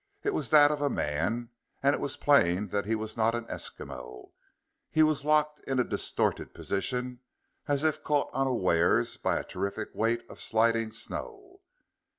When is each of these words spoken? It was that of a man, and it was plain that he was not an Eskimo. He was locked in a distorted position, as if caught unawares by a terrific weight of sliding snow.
It 0.23 0.33
was 0.33 0.49
that 0.49 0.71
of 0.71 0.81
a 0.81 0.89
man, 0.89 1.49
and 1.83 1.93
it 1.93 1.99
was 2.01 2.17
plain 2.17 2.69
that 2.69 2.87
he 2.87 2.95
was 2.95 3.15
not 3.15 3.35
an 3.35 3.45
Eskimo. 3.45 4.31
He 4.89 5.03
was 5.03 5.23
locked 5.25 5.59
in 5.67 5.79
a 5.79 5.83
distorted 5.83 6.55
position, 6.55 7.19
as 7.67 7.83
if 7.83 8.01
caught 8.01 8.31
unawares 8.33 9.17
by 9.17 9.37
a 9.39 9.43
terrific 9.43 9.89
weight 9.93 10.23
of 10.27 10.41
sliding 10.41 10.91
snow. 10.91 11.61